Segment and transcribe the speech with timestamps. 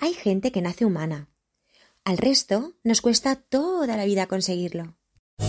[0.00, 1.28] Hay gente que nace humana.
[2.04, 4.94] Al resto nos cuesta toda la vida conseguirlo.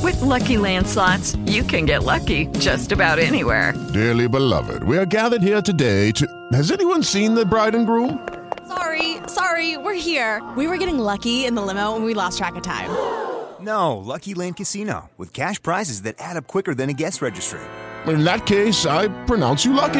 [0.04, 3.74] With lucky landslots, you can get lucky just about anywhere.
[3.94, 6.26] Dearly beloved, we are gathered here today to.
[6.54, 8.28] Has anyone seen the bride and groom?
[8.68, 10.42] Sorry, sorry, we're here.
[10.58, 12.90] We were getting lucky in the limo and we lost track of time.
[13.62, 17.60] No, Lucky Land Casino, with cash prizes that add up quicker than a guest registry.
[18.08, 20.00] In that case, I pronounce you lucky.